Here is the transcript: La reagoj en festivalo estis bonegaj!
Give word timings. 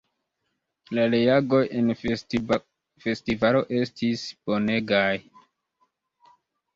La 0.99 1.03
reagoj 1.13 1.59
en 1.79 1.91
festivalo 3.05 3.61
estis 3.81 4.23
bonegaj! 4.49 5.07